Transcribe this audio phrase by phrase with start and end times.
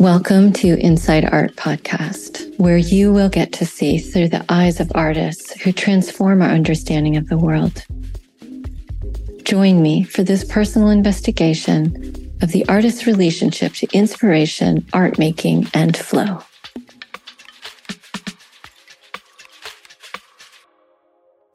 [0.00, 4.90] Welcome to Inside Art Podcast, where you will get to see through the eyes of
[4.94, 7.84] artists who transform our understanding of the world.
[9.42, 15.94] Join me for this personal investigation of the artist's relationship to inspiration, art making, and
[15.94, 16.42] flow.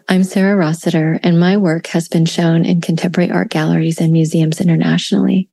[0.08, 4.62] I'm Sarah Rossiter, and my work has been shown in contemporary art galleries and museums
[4.62, 5.50] internationally.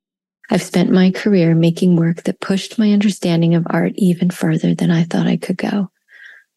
[0.50, 4.91] I've spent my career making work that pushed my understanding of art even further than
[4.91, 5.91] I thought I could go.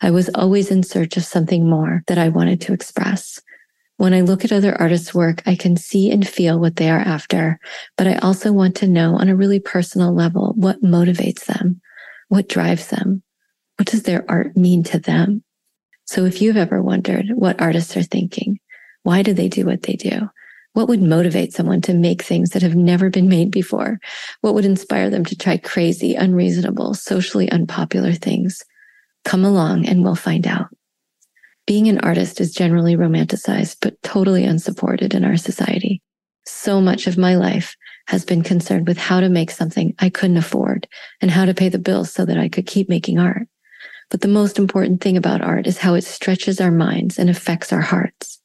[0.02, 3.41] I was always in search of something more that I wanted to express.
[3.98, 6.99] When I look at other artists' work, I can see and feel what they are
[6.99, 7.59] after,
[7.98, 11.79] but I also want to know on a really personal level what motivates them,
[12.27, 13.23] what drives them,
[13.77, 15.43] what does their art mean to them?
[16.05, 18.59] So if you've ever wondered what artists are thinking,
[19.04, 20.29] why do they do what they do?
[20.75, 23.97] What would motivate someone to make things that have never been made before?
[24.41, 28.62] What would inspire them to try crazy, unreasonable, socially unpopular things?
[29.23, 30.67] Come along and we'll find out.
[31.65, 36.01] Being an artist is generally romanticized, but totally unsupported in our society.
[36.45, 40.35] So much of my life has been concerned with how to make something I couldn't
[40.35, 40.89] afford
[41.21, 43.48] and how to pay the bills so that I could keep making art.
[44.12, 47.71] But the most important thing about art is how it stretches our minds and affects
[47.71, 48.41] our hearts.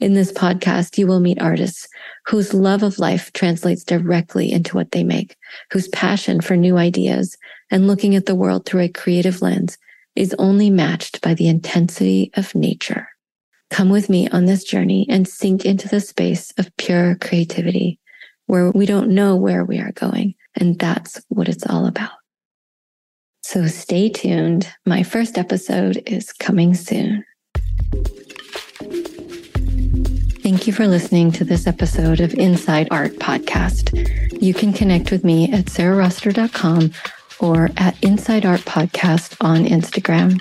[0.00, 1.86] In this podcast, you will meet artists
[2.26, 5.36] whose love of life translates directly into what they make,
[5.72, 7.36] whose passion for new ideas
[7.70, 9.76] and looking at the world through a creative lens
[10.16, 13.08] is only matched by the intensity of nature.
[13.68, 18.00] Come with me on this journey and sink into the space of pure creativity
[18.46, 20.34] where we don't know where we are going.
[20.56, 22.10] And that's what it's all about.
[23.42, 24.66] So stay tuned.
[24.86, 27.24] My first episode is coming soon.
[30.60, 34.42] Thank you for listening to this episode of Inside Art Podcast.
[34.42, 36.90] You can connect with me at sarahrossiter.com
[37.40, 40.38] or at Inside Art Podcast on Instagram.